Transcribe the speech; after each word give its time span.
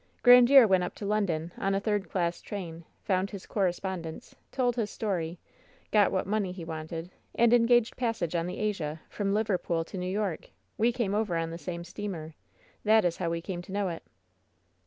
"Grandiere 0.23 0.65
went 0.67 0.83
up 0.83 0.95
to 0.95 1.05
London 1.05 1.51
on 1.59 1.75
a 1.75 1.79
third 1.79 2.09
class 2.09 2.41
train, 2.41 2.85
found 3.03 3.29
his 3.29 3.45
correspondents, 3.45 4.33
told 4.51 4.75
his 4.75 4.89
story, 4.89 5.37
got 5.91 6.11
what 6.11 6.25
money 6.25 6.51
he 6.51 6.65
wanted, 6.65 7.11
and 7.35 7.53
engaged 7.53 7.95
passage 7.95 8.33
on 8.33 8.47
the 8.47 8.57
Asia 8.57 8.99
from 9.09 9.31
Liver 9.31 9.59
pool 9.59 9.83
to 9.83 9.99
New 9.99 10.09
York. 10.11 10.49
We 10.75 10.91
came 10.91 11.13
over 11.13 11.37
on 11.37 11.51
the 11.51 11.59
same 11.59 11.83
steamer. 11.83 12.33
That 12.83 13.05
is 13.05 13.17
how 13.17 13.29
we 13.29 13.41
came 13.43 13.61
to 13.61 13.71
know 13.71 13.89
it.'' 13.89 14.01